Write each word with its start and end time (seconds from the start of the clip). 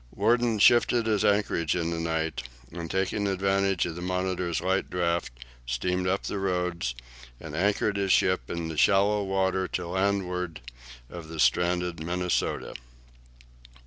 Worden 0.15 0.57
shifted 0.57 1.05
his 1.05 1.23
anchorage 1.23 1.75
in 1.75 1.91
the 1.91 1.99
night, 1.99 2.41
and 2.71 2.89
taking 2.89 3.27
advantage 3.27 3.85
of 3.85 3.95
the 3.95 4.01
"Monitor's" 4.01 4.59
light 4.59 4.89
draught 4.89 5.29
steamed 5.67 6.07
up 6.07 6.23
the 6.23 6.39
Roads, 6.39 6.95
and 7.39 7.55
anchored 7.55 7.97
his 7.97 8.11
ship 8.11 8.49
in 8.49 8.67
the 8.67 8.77
shallow 8.77 9.21
water 9.23 9.67
to 9.67 9.87
landward 9.89 10.61
of 11.07 11.27
the 11.27 11.39
stranded 11.39 12.03
"Minnesota." 12.03 12.73